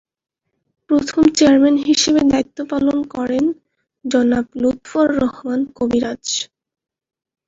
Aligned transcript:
প্রথম 0.89 1.23
চেয়ারম্যান 1.37 1.75
হিসেবে 1.87 2.21
দায়িত্ব 2.31 2.57
পালন 2.71 2.97
করেন 3.15 3.45
জনাব 4.05 4.45
লুৎফর 4.61 5.07
রহমান 5.19 5.59
কবিরাজ। 5.77 6.23